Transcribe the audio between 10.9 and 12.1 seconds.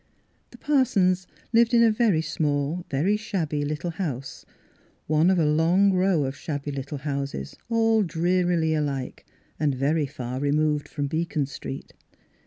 Beacon Street.